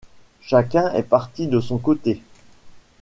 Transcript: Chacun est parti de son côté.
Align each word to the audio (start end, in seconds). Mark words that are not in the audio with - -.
Chacun 0.41 0.91
est 0.93 1.03
parti 1.03 1.45
de 1.47 1.59
son 1.59 1.77
côté. 1.77 2.23